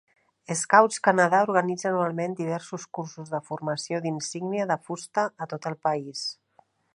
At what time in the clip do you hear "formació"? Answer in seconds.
3.51-4.01